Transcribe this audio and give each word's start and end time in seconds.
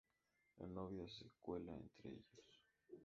La 0.57 0.65
Novia 0.67 1.07
se 1.07 1.29
cuela 1.41 1.73
entre 1.77 2.09
ellos. 2.09 2.59